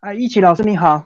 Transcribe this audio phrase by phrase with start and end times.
[0.00, 1.04] 啊，一起老师你好，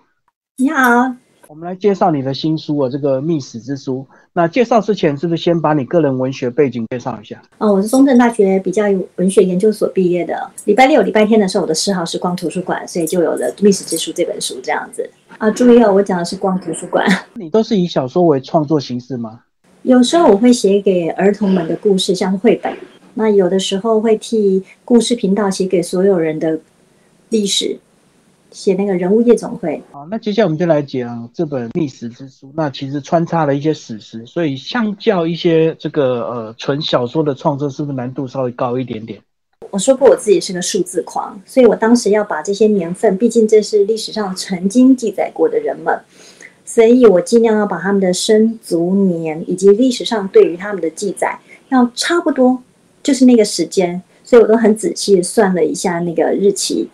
[0.59, 1.15] 你好，
[1.49, 4.07] 我们来介绍你的新书啊，这个《密史之书》。
[4.35, 7.41] 那介绍之前，是不是先把你个人文学背景介绍一下？
[7.57, 8.85] 哦，我是中正大学比较
[9.17, 10.51] 文学研究所毕业的。
[10.67, 15.09] 礼拜六、礼拜天的时候，我的嗜好是逛图书馆，所以就有了《密史之书》这本书这样子。
[15.39, 17.07] 啊，注意哦，我讲的是逛图书馆。
[17.33, 19.41] 你都是以小说为创作形式吗？
[19.85, 22.77] 有时候我会写给儿童们的故事，像绘本。
[23.15, 26.61] 那有的时候会替故事频道写给所有人的
[27.31, 27.79] 历史。
[28.53, 29.83] 写那个人物夜总会。
[29.91, 32.47] 好，那接下来我们就来讲这本《觅食之书》。
[32.55, 39.21] 那其实穿插了一些史实，所以相较一些这个呃纯小说的创作，是不是难度稍微高一点点？
[39.71, 45.99] 我说过我自己是个数字狂，所以我当时要把这些年份，毕竟这是历史上曾经记载过的人们，
[46.65, 51.39] 所以我尽量要把他们的生卒年以及历史上对于他们的记载
[51.71, 52.63] 要差不多，
[53.03, 56.87] 就是那个时间，所以我都很仔细算了一下那个日期。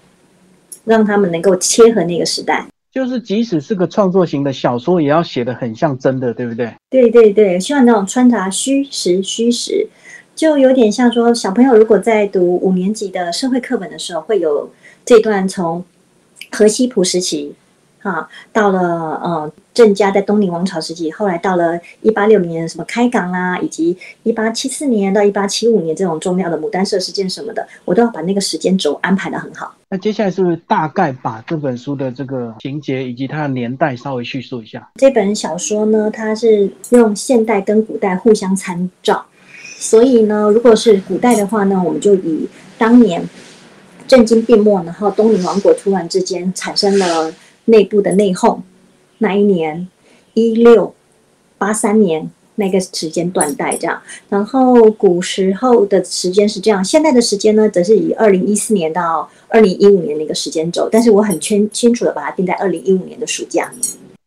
[0.88, 6.72] 让他们能够切合那个时代，就是即使是个创作型的小说，也要写的很像真的，对不对？
[6.91, 9.86] 对对对，希望那种穿插虚实虚实，
[10.34, 14.72] 就有点像说小朋友如果在读五年级的社会课本的时候，会有
[15.05, 15.84] 这段从
[16.50, 17.55] 河西普时期。
[18.02, 18.80] 啊，到了
[19.22, 29.74] 呃，郑家在东宁王朝时期，后来到了一八六零年什么开港啊，以及一八七四年到一八七五年这种重要的牡丹社事件什么的，我都要把那个时间轴安排的很好。
[29.91, 34.88] 那接下来是不是大概把这本书的这个情节以及它的年代稍微叙述一下？
[34.94, 39.26] 这本小说呢，它是用现代跟古代互相参照，
[39.76, 43.26] 所以呢，如果是古代的话呢，我们就以当年
[44.06, 47.32] 震惊病没，然后东宁王国突然之间产生了。
[47.69, 48.61] 内部的内讧，
[49.19, 49.88] 那一年
[50.34, 50.94] 一六
[51.56, 63.70] 八三年那个时间断代这样，然后古时候的时间是这样，现在的时间呢，则是以二零一四年到二零一五年的一个时间轴，但是我很清清楚的把它定在二零一五年的暑假，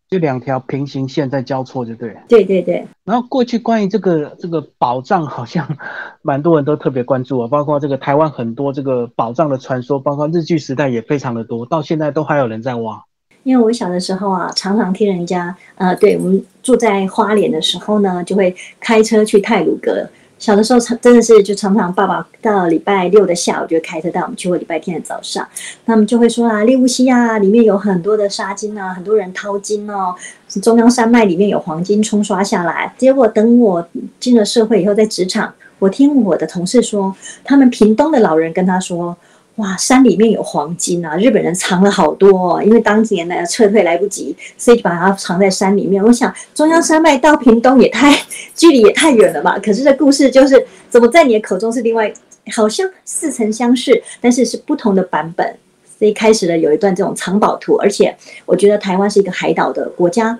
[0.09, 2.15] 就两条平行线在交错，就对。
[2.27, 2.85] 对对对。
[3.05, 5.67] 然后过去关于这个这个宝藏，好像
[6.21, 13.03] 蛮多人都特别关注啊，包括这个台湾很多这个宝藏的传说，包括日据时代也非常的多，到现在都还有人在挖。
[13.43, 20.07] 因为我小的时候啊，常常听人家，呃，对我们住在花莲的时候呢，就会开车去泰鲁阁。
[20.37, 25.47] 小的时候，真的是就常常爸爸到礼拜六的下午就开车带我们去，或礼拜天的早上，
[25.85, 30.15] 他们就会说啊，利乌溪啊，里面有很多的沙金啊，很多人淘金哦，
[30.61, 32.91] 中央山脉里面有黄金冲刷下来。
[32.97, 33.87] 结果等我
[34.19, 39.15] 进了社会以后，在职场，我听我的同事说，他们屏东的老人跟他说。
[39.61, 41.15] 哇，山里面有黄金啊！
[41.17, 46.03] 日本人藏了好多，哦，因为当年呢撤退来不及，所以就把它藏在山里面。
[46.03, 48.11] 我想中央山脉到屏东也太
[48.55, 49.59] 距离也太远了吧？
[49.63, 52.11] 可是这故事就是怎么在你的口中是另外，
[52.51, 55.55] 好像似曾相识，但是是不同的版本。
[55.99, 58.17] 所以开始了有一段这种藏宝图，而且
[58.47, 60.39] 我觉得台湾是一个海岛的国家，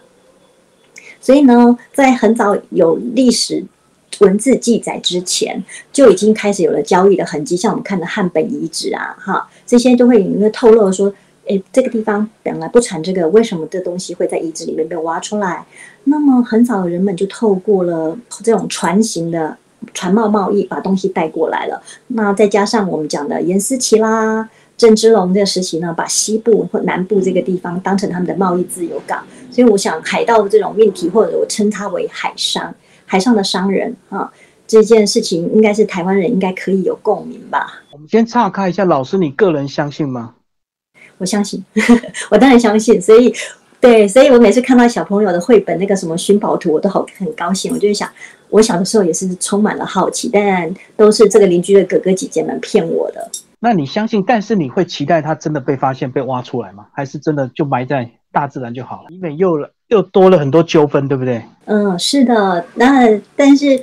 [1.20, 3.64] 所以呢，在很早有历史。
[4.20, 11.12] 文字记载之前就已经开始有了交易的痕迹，像我们看的汉本遗址啊，哈，这些都会隐约透露说，
[11.46, 15.66] 诶，这个地方本来不产这个，为什么这东西会在遗址里面被挖出来？
[16.04, 19.58] 那么很早的人们就透过了这种船型的
[19.94, 21.82] 船贸贸易，把东西带过来了。
[22.08, 32.74] 那再加上我们讲的严思齐啦、郑芝龙这个时期呢，把西部或南部这个地方当成他们的贸易自由港，所以我想海盗的这种命题，或者我称它为海商。
[33.12, 34.32] 海上的商人啊，
[34.66, 37.74] 这件事情应该是台湾人应该可以有共鸣吧？
[37.92, 40.34] 我们先岔开一下，老师，你个人相信吗？
[41.18, 41.62] 我相信，
[42.32, 43.02] 我当然相信。
[43.02, 43.34] 所以，
[43.82, 47.74] 对，所以我每次看到小朋友的绘本那个什么寻宝图，我都好很高兴。
[47.74, 48.10] 我就想，
[48.48, 53.30] 我小的时候也是充满了好奇，但都是这个邻居的哥哥姐姐们骗我的。
[53.60, 54.24] 那你相信？
[54.26, 56.86] 但是你会期待它真的被发现、被挖出来吗？
[56.94, 59.10] 还是真的就埋在大自然就好了？
[59.10, 59.70] 以免又了。
[59.91, 61.44] 又多了很多纠纷，对不对？
[61.66, 62.66] 嗯，是的。
[62.75, 63.79] 那但是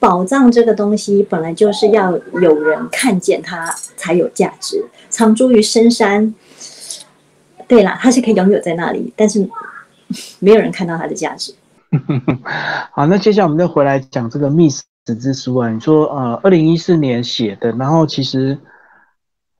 [0.00, 2.10] 宝藏这个东西本来就是要
[2.42, 6.34] 有人看见它才有价值，藏诸于深山。
[7.68, 9.48] 对啦，它是可以拥有在那里，但是
[10.40, 11.54] 没有人看到它的价值。
[12.90, 14.84] 好，那接下来我们再回来讲这个《密死
[15.20, 15.70] 之书》啊。
[15.70, 18.58] 你说，呃，二零一四年写的，然后其实。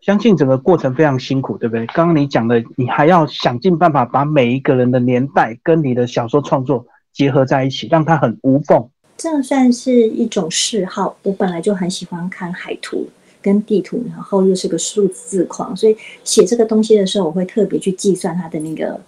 [0.00, 1.86] 相信整个过程非常辛苦，对不对？
[1.88, 8.88] 刚刚你讲的，你还要想尽办法把每一个人的年代跟你的小说创作结合在一起，让它很无缝。
[9.18, 11.14] 这算是一种嗜好。
[11.22, 13.06] 我本来就很喜欢看海图
[13.42, 15.94] 跟地图，然后又是个数字狂，所以
[16.24, 18.98] 写这个东西的时候，我会特别去计算它的那个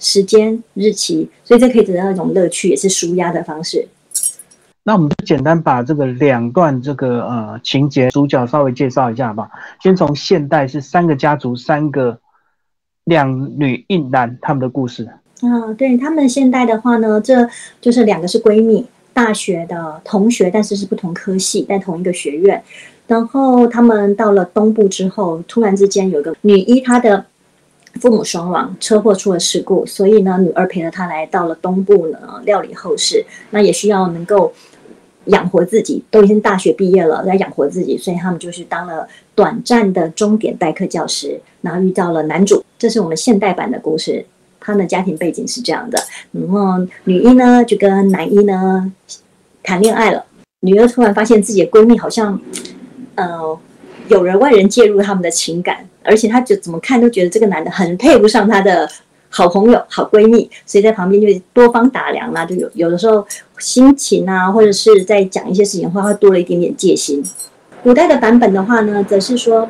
[0.00, 3.86] 时间日期，所以这可以得到一种乐趣，也是舒压的方式。
[4.82, 9.50] 那我们就简单把这个两段这个呃情节主角稍微介绍一下吧。
[9.82, 12.18] 先从现代是三个家族三个
[13.04, 15.04] 两女一男他们的故事。
[15.42, 17.48] 啊，对他们现代的话呢，这
[17.80, 22.62] 就是两个是闺蜜，大学的同学，但是是不同科系，在同一个学院。
[23.06, 27.24] 然后他们到了东部之后，突然之间有个女一，她的
[27.94, 33.24] 父母双亡，车祸出了事故，所以呢，女儿陪着她来到了东部呢，料理后事。
[33.50, 34.52] 那也需要能够
[35.26, 42.64] 养活自己，都已经大学毕业了，在养活自己，所以他们就是当了短暂的钟点代课教师，然后遇到了男主。
[42.78, 44.24] 这是我们现代版的故事，
[44.60, 45.98] 他的家庭背景是这样的。
[46.32, 48.92] 然后女一呢，就跟男一呢
[49.62, 50.24] 谈恋爱了，
[50.60, 52.40] 女儿突然发现自己的闺蜜好像。
[53.16, 53.58] 呃，
[54.10, 58.88] 有人外人介入他们的情感，而且他就怎么看都觉得这个男的很配不上他的
[59.28, 63.24] 好朋友、好闺蜜，所以在旁边就多方打量啦，就有有的时候
[63.58, 67.22] 心情啊，或者是在讲一些事情的话，会多了一点点戒心。
[67.82, 69.68] 古代的版本的话呢，则是说，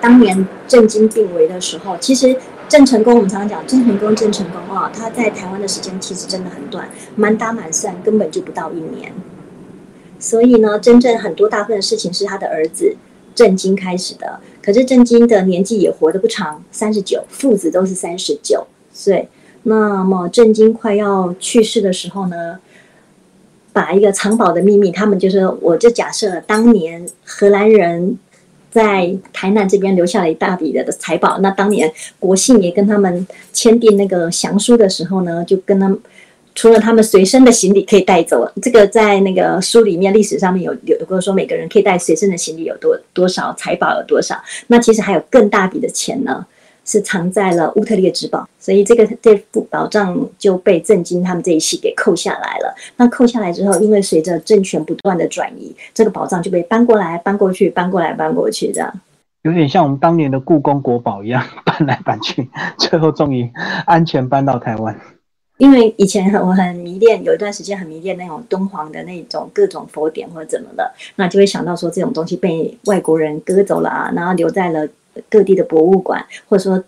[0.00, 2.34] 当年郑经病危的时候，其实
[2.68, 9.12] 郑成功，我们常常讲郑成功，郑成功啊，他在台湾的时间其实真的很短，满打满算根本就不到一年。
[10.18, 12.96] 所以呢，真正很多大部分的事情是他的儿子
[13.34, 14.40] 郑经开始的。
[14.62, 19.28] 可是郑经的年纪也活得不长，三十九，父子都是三十九岁。
[19.62, 22.58] 那么郑经快要去世的时候呢，
[23.72, 28.18] 把一个藏宝的秘密，他们就是我就假设当年荷兰人
[28.70, 31.38] 在台南这边留下了一大笔的财宝。
[31.38, 35.98] 那当年国信也跟他们签订那个降书的时候呢，就跟他们。
[36.54, 44.36] 除了他们随身的行李可以带走，这个在那个书里面历史上面有有过说每个人可以带随身的行李有多多少财宝有多少，
[44.66, 46.44] 那其实还有更大笔的钱呢，
[46.84, 52.74] 是藏在了乌特列之宝，所以这个这副宝藏就被郑经他们这一系给扣下来了。
[52.96, 58.92] 那扣下来之后，因为随着政权不断的转移，这个宝藏就被搬过来搬过去，搬过来搬过去，这样
[59.42, 63.50] 有点像我们当年的故宫国宝一样搬来搬去， 最后终于
[63.86, 64.94] 安全搬到台湾。
[65.60, 74.88] 因为以前我很迷恋，有一段时间很迷恋那种敦煌的那种各种佛典或者怎么的，那就会想到说这种东西被外国人割走了啊，然后留在了
[75.28, 76.82] 各地的博物馆，或者说，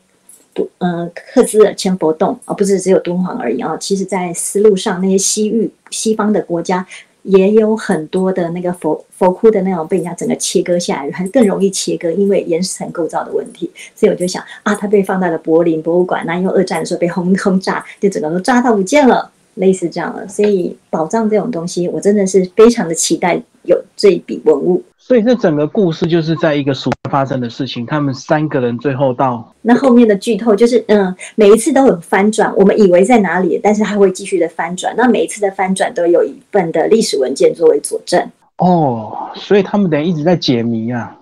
[0.78, 3.76] 嗯，赫兹尔千佛洞而不是只有敦煌而已啊。
[3.76, 6.86] 其实，在丝路上，那些西域西方的国家。
[7.22, 13.70] 也有很多的那个佛佛窟的那种被人家整个切割下来，还更容易切割，因为岩石层构造的问题。
[13.94, 20.26] 所以我就想啊，它被放在了柏林博物馆，那因为二战的时候被轰轰炸，就整个都炸到不见了，类似这样的。
[20.28, 24.82] 所以宝藏这种东西，我真的是非常的期待有这一笔文物。
[24.98, 34.94] 所以这整个故事就是在一个暑假发生的事情，他们三个人最后到那后面的剧透就是，嗯，每一次都有翻转，我们以为在哪里，但是还会继续的翻转。
[34.96, 38.24] 那每一次的翻转都有一份的历史文件作为佐证。
[38.58, 41.18] 哦，所以他们等于一直在解谜啊。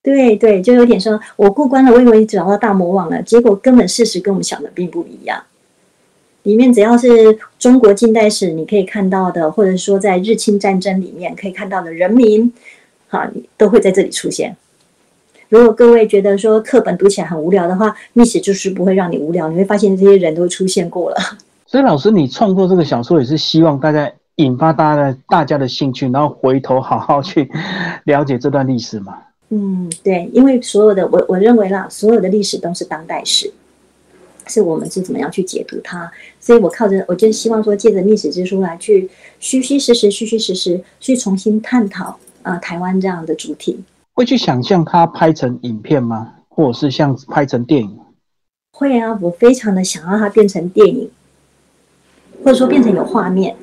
[0.00, 5.42] 对对，就有点说，我过关了，我以为找到大魔王了，结果根本事实跟我们想的并不一样。
[6.42, 12.52] 里面只要是中国近代史你可以看到的，或者说在日清战争里面可以看到的人民。
[13.10, 13.26] 好，
[13.56, 14.54] 都会在这里出现。
[15.48, 21.16] 如果各位觉得说课本读起来很无聊的话，历史就是不会让你无聊，你会发现这些人都出现过了。
[21.64, 27.50] 所以老师，你创作这个小说也是希望大家引发大家的大家的兴趣，然后回头好好去
[28.04, 29.16] 了解这段历史嘛？
[29.48, 33.50] 嗯，对，因为所有的我我认为啦，所有的历史都是当代史，
[34.48, 36.10] 是我们是怎么样去解读它。
[36.40, 39.08] 所以我靠着，我就希望说借着历史之书来去
[39.38, 42.18] 虚虚实实、虚虚实实去重新探讨。
[42.42, 43.78] 啊，台湾这样的主题
[44.14, 46.34] 会去想象它拍成影片吗？
[46.48, 47.98] 或者是像拍成电影？
[48.72, 51.10] 会啊，我非常的想让它变成电影，
[52.42, 53.54] 或者说变成有画面。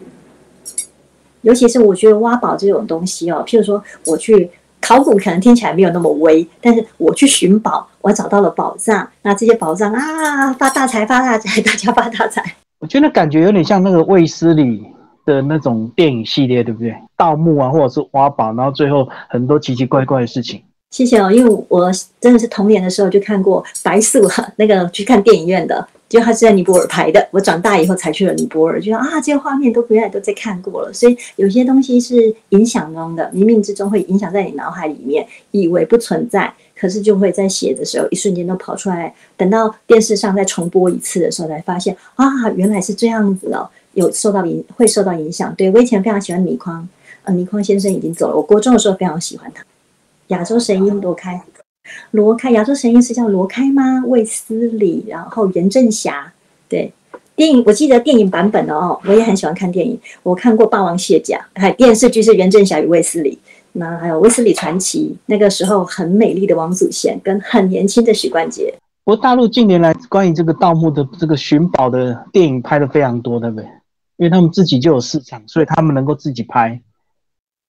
[1.42, 4.52] 尤其是我觉得挖宝这种东西哦，譬如说我去
[4.86, 12.44] 考古，可能听起来没有那么威，但是我去寻宝，我找到了宝藏，那这些宝藏啊，发大财，发大财，大家发大财。
[12.80, 14.86] 我觉得感觉有点像那个卫斯理。
[15.26, 16.96] 的那种电影系列，对不对？
[17.18, 20.62] 盗墓啊，或者是挖宝，然后最后很多奇奇怪怪的事情。
[20.92, 24.22] 谢谢哦，因为我真的是童年的时候就看过白素
[24.56, 27.28] 那个去看电影院的，就他是在尼泊尔拍的。
[27.30, 30.94] 我长大以后才去了尼泊尔，就说啊，这些画面都原来都在看过了。
[30.94, 39.14] 所以有些东西是影响中的，冥冥之中会影响在你脑海里面，以为不存在，可是就会在写的时候一瞬间都跑出来。
[39.36, 43.70] 等到电视上再重播一次的时候，才发现啊，原来是这样子哦。
[43.94, 46.88] 有受到影会受到影响，对我以前非常喜欢倪匡，
[47.24, 48.36] 呃，倪匡先生已经走了。
[48.36, 49.64] 我国中的时候非常喜欢他，
[50.28, 51.42] 《亚洲神鹰》罗开，
[52.12, 54.04] 罗开，《亚洲神医》是叫罗开吗？
[54.06, 56.34] 卫斯理，然后袁振霞，
[56.68, 56.92] 对，
[57.36, 63.38] 电影我记得电影版本的哦，我也很喜欢看电影，我看过《霸王卸甲》，还电视剧是袁振霞与卫斯理，
[63.74, 68.74] 那还有《卫斯理传奇》，那个时候很美丽的王祖贤跟很年轻的许冠杰。
[69.04, 73.66] 不过大陆近年来关于这个盗墓的这个寻宝的电影拍的非常多，对不对？
[74.18, 76.82] 因为他们自己就有市场，所以他们能够自己拍。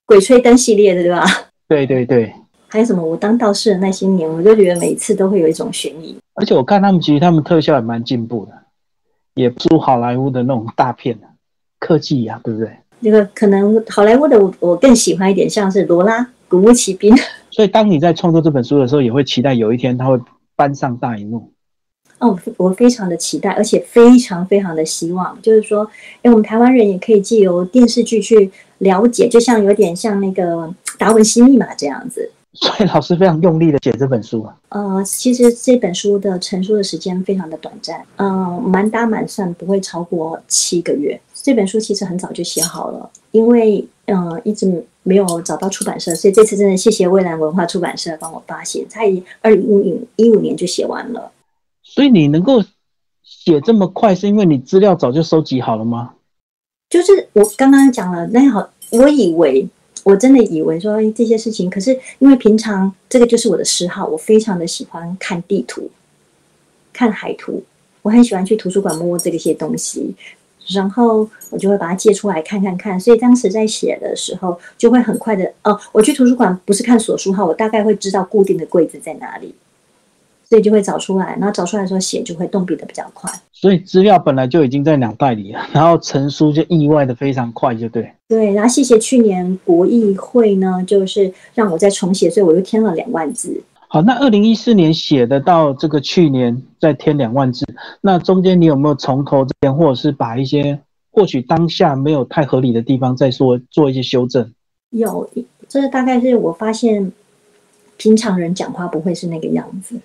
[0.07, 1.27] 鬼吹灯系列的，对吧？
[1.69, 2.33] 对对对。
[2.69, 3.03] 还有什么？
[3.03, 6.17] 我当道士的那些年，我就觉得每次都会有一种悬疑。
[6.35, 8.53] 而且我看他们其实他们特效也蛮进步的，
[9.35, 11.19] 也不输好莱坞的那种大片
[11.79, 12.71] 科技呀，对不对？
[13.01, 17.15] 那个可能好莱坞的我我更喜欢一点，像是罗拉古墓奇兵。
[17.51, 20.19] 所以当你在创作这本书的时候，也会期待有一天它会
[20.55, 21.53] 搬上大荧幕。
[22.19, 25.87] 哦，我非常的期待，而且非常非常的希望，就是说，
[26.23, 32.31] 哎，我们台湾人也可以借由电视剧去了解，就像有点像那个达文西密码这样子。
[32.57, 34.57] 所以老师非常用力的写这本书啊。
[34.71, 41.21] 呃，其实这本书的成书的时间非常的短暂，嗯，满打满算不会超过七个月。
[41.35, 49.01] 这本书其实很早就写好了，因为嗯一直没有找到出版社，所以这次真的谢谢蔚蓝文化出版社帮我发现，在
[49.43, 51.31] 二零一五一五年就写完了。
[51.83, 52.63] 所以你能够
[53.23, 56.15] 写这么快，是因为你资料早就收集好了吗？
[56.89, 59.69] 就是我刚刚讲了，那好，我以为
[60.07, 65.91] 我真的以为说这些事情，可是因为平常这个就是我的嗜好，我非常的喜欢看地图、
[66.93, 67.61] 看海图，
[68.03, 70.15] 我很喜欢去图书馆摸摸这些东西，
[70.69, 73.01] 然后我就会把它借出来看看看。
[73.01, 79.53] 所以当时在写的时候，就会很快的哦，我去图书馆不是看所书号，我大概会知道固定的柜子在哪里。
[80.49, 83.31] 所以就会找出来，然后找出来的时候写就会动笔的比较快。
[83.53, 88.11] 所以资料本来就已经在脑袋里了，然后成书就意外的非常快，就对。
[88.29, 93.61] 对，然后谢谢去年国议会呢，就是让我再重写，所以我又添了两万字。
[93.88, 97.65] 好，那二零一四年写的到这个去年再添两万字，
[98.00, 100.79] 那中间你有没有从头这边，或者是把一些
[101.11, 104.53] 或许当下没有太合理的地方再说做一些修正？
[104.91, 105.29] 有，
[105.69, 107.11] 这大概是我发现
[107.97, 109.99] 平常人讲话不会是那个样子。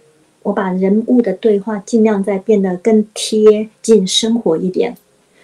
[0.43, 4.95] 我把人物的对话尽量再变得更贴近生活一点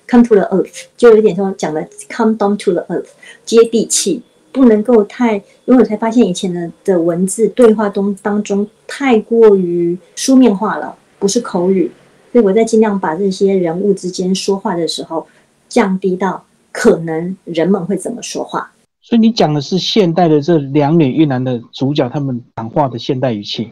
[0.08, 3.10] ，come to the earth，就有点说讲的 come down to the earth，
[3.46, 5.36] 接地气，不能够太，
[5.66, 11.92] 因为我才发现以前的的文字对话中当中太过于书面化了，不是口语，
[12.32, 15.28] 所以我在尽量把这些人物之间说话的时候
[15.70, 18.72] 降低到可能人们会怎么说话。
[19.02, 23.72] 所以你讲的是现代的这两女一男的主角他们讲话的现代语气。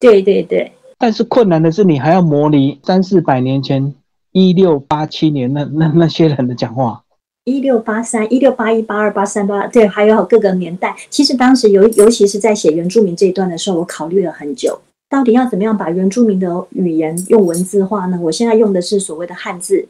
[0.00, 3.92] 对对对，但是困难的是，你还要模拟三四百年前
[4.32, 7.02] 一六八七年那那那些人的讲话。
[7.44, 10.94] 一六八三、一六八一、八二、八三、八对，还有各个年代。
[11.08, 14.78] 其实当时尤尤其是在写原住民这一段的时候，我考虑了很久，
[15.08, 18.18] 到底要怎么样把原住民的语言用文字化呢？
[18.20, 19.88] 我现在用的是所谓的汉字、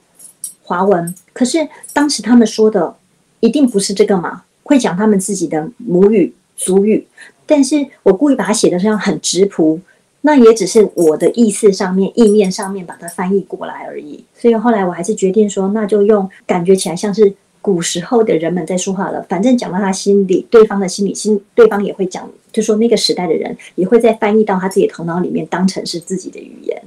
[0.63, 2.95] 华文，可是当时他们说的
[3.41, 4.45] 一定不是这个嘛？
[4.63, 7.07] 会讲他们自己的母语、族语，
[7.45, 9.81] 但是我故意把它写的这样很直朴。
[10.21, 14.25] 那也只是我的意思上面、意面上面把它翻译过来而已。
[14.35, 17.33] 所以后来我还是决定说，那就用感觉起来像是
[17.63, 19.25] 古时候的人们在说话了。
[19.29, 26.83] 反正讲到他心里，对方的心里，心对方也会讲，就说那个时代的人也会再翻译到他自己头脑里面，当成是自己的语言。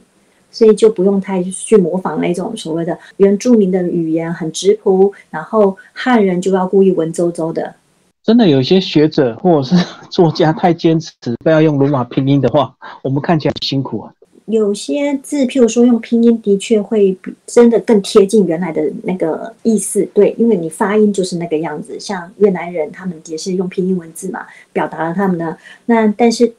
[0.53, 7.73] 所以就不用太去模仿那种所谓的原住民的语言很直朴，然后汉人就要故意文绉绉的。
[8.23, 11.11] 真的有些学者或者是 作家太坚持
[11.43, 14.13] 非要用罗马拼音的话，我们看起来辛苦啊。
[14.45, 20.03] 有些字，譬如说用拼音，的确会比真的更贴近原来的那个意思。
[20.13, 21.97] 对，因为你发音就是那个样子。
[21.99, 25.57] 像越南人，他们也是用拼音文字嘛，表达了他们的。
[25.85, 26.53] 那但是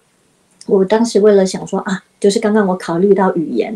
[0.66, 3.74] 我当时为了想说啊，就是刚刚我考虑到语言，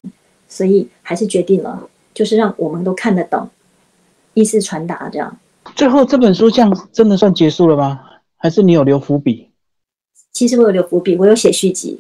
[0.49, 3.51] 所以还是决定了，就是让我们都看得懂，
[4.33, 5.37] 意思传达这样。
[5.77, 8.01] 最后这本书这样真的算结束了吗？
[8.39, 9.51] 还是你有留伏笔？
[10.33, 11.99] 其实我有留伏笔，我有写续集。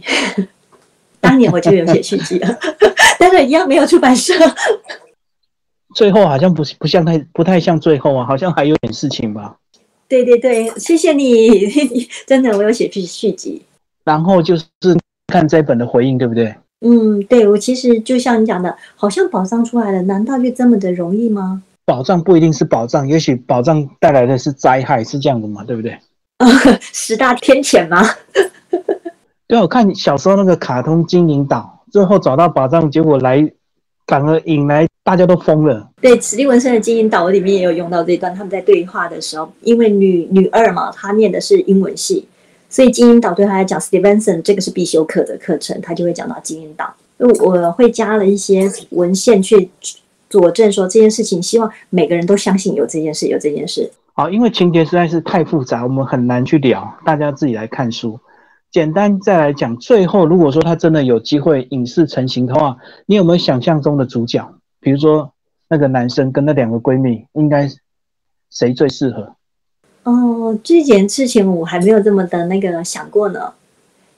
[1.21, 2.59] 当年我就有写续集了，
[3.21, 4.33] 但是一样没有出版社。
[5.95, 9.56] 最后好像不不像太不太像最后啊，好像还有点事情吧？
[10.09, 11.50] 对对对，谢谢你，
[12.26, 13.62] 真的我有写续续集。
[14.04, 14.64] 然后就是
[15.26, 16.54] 看这本的回应，对不对？
[16.80, 21.62] 嗯，对我其实就像你讲的，好像宝藏出来了，难道就这么的容易吗？
[21.87, 25.62] 保障不一定是保障，也许保障带来的是灾害，是这样的嘛？
[25.62, 25.97] 对不对？
[26.81, 28.05] 十大天谴吗？
[29.47, 33.49] 对，我看小时候那个卡通《金银岛》，最后找到宝藏，结果来
[34.09, 35.88] 反而引来大家都疯了。
[36.00, 42.26] 对，史蒂文森的《金银岛》我里面也有用到这段，他们在对话的时候，因为女女二嘛，她念的是英文系，
[42.69, 46.93] 所以《金银岛》对她来讲，史蒂文森这个是必修课的课程，她就会讲到《金银岛》，
[47.45, 49.71] 我会加了一些文献去。
[50.28, 53.90] 佐证说这件事情，希望每个人都相信有这件事，有这件事。
[54.12, 58.18] 好，因为情节实在是太复杂，我们很难去聊，大家自己来看书。
[58.73, 64.47] 简单再来讲，最后如果说他真的有机会影视成型的话，你有没有想象中的主角？
[64.80, 65.33] 比如说
[65.68, 67.68] 那个男生跟那两个闺蜜，应该
[68.50, 69.35] 谁最适合？
[70.04, 73.52] 哦，这件事情我还没有这么的那个想过呢，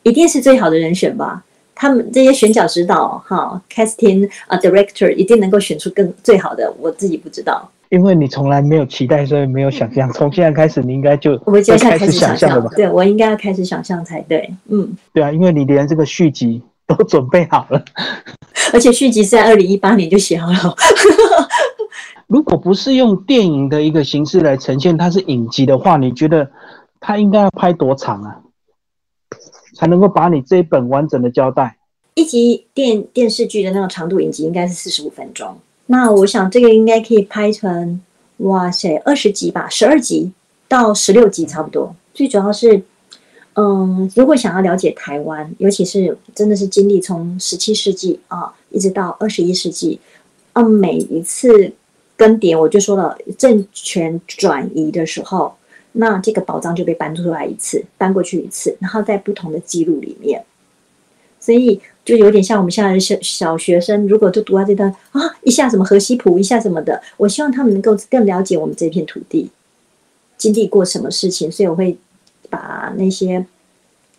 [0.02, 1.44] 一定是最好的人选吧？
[1.80, 7.70] 他们这些选角指导哈，casting 啊，director 一定能够选出更最好的，我自己不知道。
[7.90, 10.12] 因为你从来没有期待，所以没有想象。
[10.12, 12.70] 从现在开始，你应该就我们接下来开始想象了吧？
[12.74, 14.52] 对我应该要开始想象才对。
[14.66, 17.82] 嗯，对啊，因为你连这个续集都准备好了，
[18.74, 20.74] 而且续集是在二零一八年就写好了。
[22.26, 26.50] 如果不是用电影的一个形式来呈现，它是影集的话，你觉得
[27.00, 28.36] 它应该要拍多长啊，
[29.78, 31.76] 才能够把你这一本完整的交代？
[32.14, 35.56] 一集电电视剧的那种长度影集应该是四十五分钟。
[35.86, 38.00] 那我想这个应该可以拍成，
[38.38, 40.32] 哇塞，二十集吧，十二集
[40.66, 41.94] 到十六集差不多。
[42.12, 42.82] 最主要是，
[43.54, 50.00] 嗯，如果想要了解台湾，尤其是真的是经历从十七世纪啊，一直到二十一世纪，
[50.54, 51.72] 啊，每一次
[52.16, 55.54] 更迭，我就说了，政权转移的时候，
[55.92, 60.44] 那这个宝藏就被搬出来一次，搬过去一次，然后在不同的记录里面，
[61.40, 61.80] 所以。
[62.08, 69.50] 就有点像我们现在的小小学生，如果就读到这段啊，一下什么河西谱，一下什么的，我希望他们能够更了解我们这片土地
[70.38, 71.98] 经历过什么事情，所以我会
[72.48, 73.44] 把那些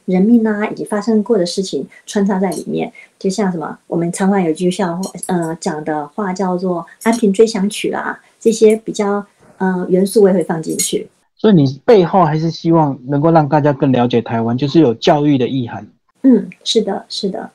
[0.06, 2.94] 人命啊，以及发生过的事情穿插在里面。
[3.18, 9.26] 就像什么，我们常常有句笑话，呃，讲的话叫做《安平追想曲》啦，这些比较
[9.58, 11.10] 呃元素我也会放进去。
[11.40, 15.88] 所以你背后还是希望能够让大家更了解台湾，就是有教育的意涵。
[16.22, 17.50] 嗯，是的，是的。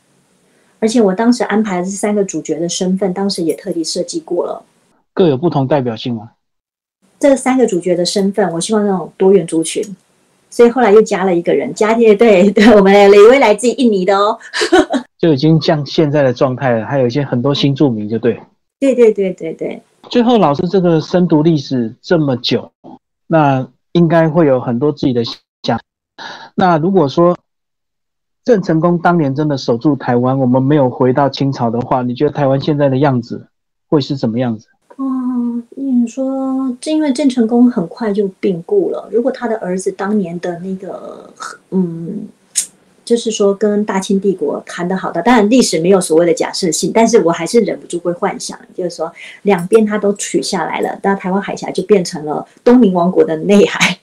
[0.80, 4.64] 而且我当时安排的这三个主角的身份，当时也特地设计过了，
[5.12, 6.30] 各有不同代表性吗？
[7.18, 9.82] 这三个主角的身份，我希望那种多元族群，
[10.50, 14.38] 所以后来又加了一个人，加进对 对，我们有一位来自印尼的哦，
[15.18, 18.40] 就已经像现在的状态了，还有一些很多新住民，就对，
[18.80, 19.82] 对对对对对。
[20.10, 22.70] 最后，老师这个深读历史这么久，
[23.26, 25.25] 那应该会有很多自己的
[25.63, 25.80] 想，
[26.54, 27.37] 那如果说。
[28.47, 33.49] 郑成功当年真的守住台湾，我们没有回到清朝的话，你觉得台湾现在的样子
[33.89, 34.67] 会是什么样子？
[34.97, 41.33] 哦，你说，正因为郑成功很快就病故了，如果他的儿子当年的那个，
[41.71, 42.28] 嗯，
[43.04, 49.12] 就是说跟大清帝国谈得好的，当然历史没有所谓的假设性，但是我还是忍不住会幻想，就是说
[49.43, 53.99] 两边他都取下来了，那台湾海峡就变成了东明王国的内海。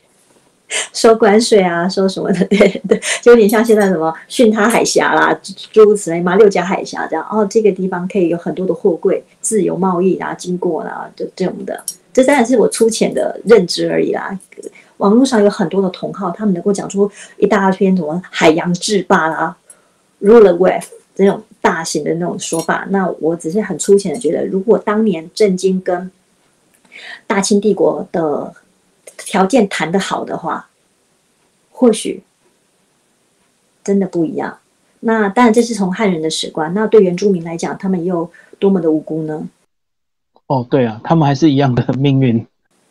[0.93, 2.45] 收关税啊，收什么的？
[2.45, 5.37] 对 对，就有点像现在什么巽他海峡啦，
[5.69, 7.27] 诸如此类嘛，六甲海峡这样。
[7.29, 11.83] 哦，这个地方可以有很多的货柜自由贸易啊，经过啦，就这种的。
[12.13, 14.39] 这当然是我粗浅的认知而已啦。
[15.01, 19.55] 网络上有很多的同好，他们能够讲出一大篇什么海洋制霸啦
[20.21, 22.87] ，ruler wave 这种大型的那种说法。
[22.89, 26.09] 那我只是很粗浅的觉得，如果当年震惊跟
[27.27, 28.53] 大清帝国的。
[29.23, 30.67] 条件谈得好的话，
[31.71, 32.23] 或许
[33.83, 34.57] 真的不一样。
[35.01, 36.73] 那当然，这是从汉人的史观。
[36.73, 39.47] 那对原住民来讲，他们又多么的无辜呢？
[40.47, 42.45] 哦，对啊，他们还是一样的命运。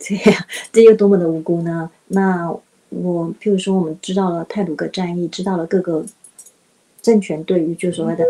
[0.07, 1.89] 对呀，这又多么的无辜呢？
[2.07, 2.51] 那
[2.89, 6.05] 我譬如说，我们知道了泰鲁格战役，知道了各个
[7.01, 8.25] 政权对于就所谓的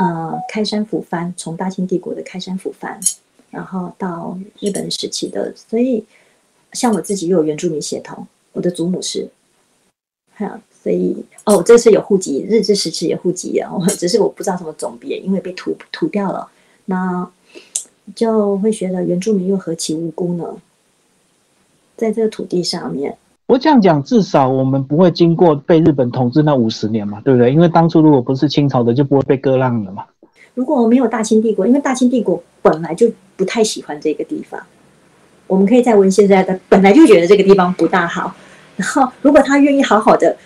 [0.00, 3.00] 呃开山抚番，从大清帝国的开山抚番，
[3.50, 6.04] 然后到日本时期的，所以。
[6.72, 9.28] 像我自己又有原住民血统，我的祖母是，
[10.36, 16.50] 哈，所以哦，这是有户籍，日治时期有户籍啊， 只是我不知道什么种别，因为被涂涂掉了，
[16.86, 17.30] 那
[18.14, 20.62] 就会觉得原住民又何其无辜呢？
[22.02, 27.52] 在这个土地上面，我这样讲，至少我们不会经过被日本统治那五十年嘛，对不对？
[27.52, 30.04] 因为当初如果不是清朝的，就不会被割让了嘛。
[30.54, 34.60] 如果没有大清帝国，因为大清帝国本来就不太喜欢这个地方。
[35.46, 38.34] 我们可以再问现在的本来就觉得这个地方不大好，
[38.76, 40.36] 然后如果他愿意好好的，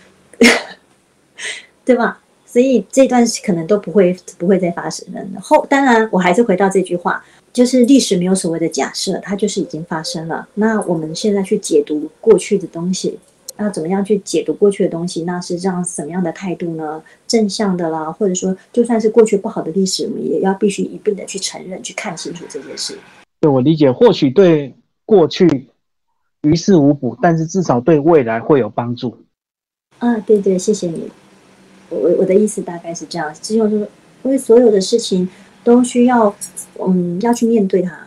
[1.87, 2.19] 对吧？
[2.45, 5.41] 所以这段可能都不会不会再发生了。
[5.41, 7.23] 后当然我还是回到这句话，
[7.57, 10.47] 就是历史没有所谓的假设，它就是已经发生了。
[10.55, 13.19] 那我们现在去解读过去的东西，
[13.57, 15.25] 那怎么样去解读过去的东西？
[15.25, 17.03] 那是这样什么样的态度呢？
[17.27, 22.99] 正向的啦，或者说就算是过去不好的历史，我们也要必须一并的去承认、去看清楚这件事。
[23.41, 24.75] 对我理解，或许对。
[25.09, 25.69] 过去
[26.43, 29.17] 于事无补，但是至少对未来会有帮助。
[30.01, 31.09] 啊，对对，谢谢你。
[31.91, 33.89] 我我的意思大概是这样，只有就是
[34.25, 35.29] 因为所有的事情
[35.63, 36.35] 都需要，
[36.87, 37.99] 嗯，要去面对它，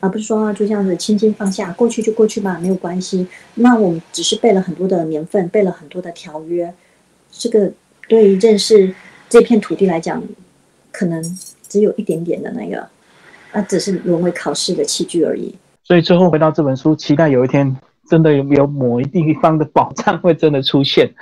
[0.00, 3.26] 而不是说就这样子轻轻放下，过去就过去吧，没有关系。
[3.54, 6.72] 那我们只是背了很多的年份，背了很多的条约，
[7.30, 7.70] 这个
[8.08, 8.94] 对于认识
[9.28, 10.22] 这片土地来讲，
[10.90, 11.22] 可能
[11.68, 12.86] 只有一点点的那个，
[13.52, 15.54] 那只是沦为考试的器具而已。
[15.84, 17.76] 所以最后回到这本书，期待有一天
[18.08, 21.12] 真的有有某一地方的宝藏会真的出现。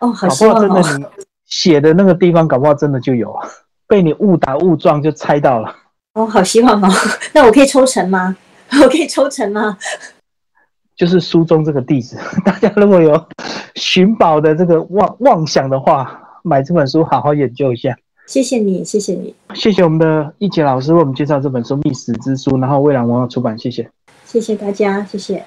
[0.00, 0.82] 哦，好搞不好希望哦。
[0.82, 1.06] 真的你
[1.46, 3.34] 写的那个地方，搞不好真的就有，
[3.86, 5.74] 被你误打误撞就猜到了。
[6.14, 6.88] 哦，好希望哦。
[7.32, 8.36] 那我可以抽成吗？
[8.82, 9.76] 我可以抽成吗？
[10.96, 13.26] 就是书中这个地址，大家如果有
[13.74, 17.96] 寻宝的这个妄妄想的话，买这本书好好研究一下。
[18.26, 23.90] 谢谢你，谢谢你，谢谢我们的易杰老师为我们介绍这本书《密史之书》，然后未来文化出版，谢谢。
[24.24, 25.44] 谢谢大家，谢谢。